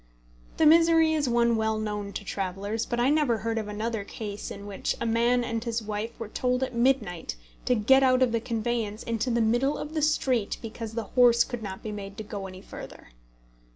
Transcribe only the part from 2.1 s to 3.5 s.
to travellers, but I never